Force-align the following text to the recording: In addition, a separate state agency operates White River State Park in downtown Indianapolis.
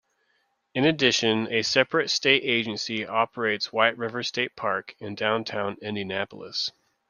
In 0.73 0.83
addition, 0.83 1.47
a 1.53 1.61
separate 1.61 2.09
state 2.09 2.41
agency 2.43 3.05
operates 3.05 3.71
White 3.71 3.95
River 3.99 4.23
State 4.23 4.55
Park 4.55 4.95
in 4.99 5.13
downtown 5.13 5.77
Indianapolis. 5.79 6.71